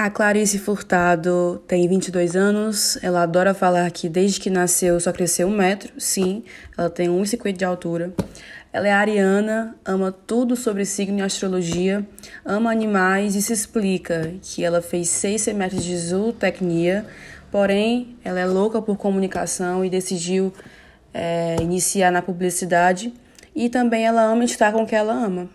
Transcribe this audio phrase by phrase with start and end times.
[0.00, 5.48] A Clarice Furtado tem 22 anos, ela adora falar que desde que nasceu só cresceu
[5.48, 6.44] um metro, sim,
[6.76, 8.14] ela tem 1,50 de altura.
[8.72, 12.06] Ela é ariana, ama tudo sobre signo e astrologia,
[12.44, 17.04] ama animais e se explica que ela fez seis semestres de zootecnia,
[17.50, 20.52] porém ela é louca por comunicação e decidiu
[21.12, 23.12] é, iniciar na publicidade
[23.52, 25.50] e também ela ama estar com o que ela ama.